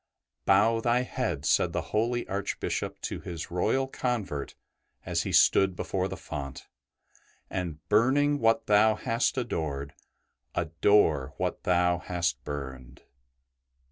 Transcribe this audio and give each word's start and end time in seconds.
*' 0.27 0.45
Bow 0.47 0.79
thy 0.81 1.01
head,'' 1.03 1.45
said 1.45 1.73
the 1.73 1.79
holy 1.93 2.27
Archbishop 2.27 2.99
to 3.01 3.19
his 3.19 3.51
royal 3.51 3.87
convert 3.87 4.55
as 5.05 5.21
he 5.21 5.31
stood 5.31 5.75
before 5.75 6.07
the 6.07 6.17
font,'' 6.17 6.67
and 7.51 7.87
burning 7.87 8.39
what 8.39 8.65
thou 8.65 8.95
hast 8.95 9.37
adored, 9.37 9.93
adore 10.55 11.35
what 11.37 11.65
thou 11.65 11.99
hast 11.99 12.43
burned." 12.43 13.03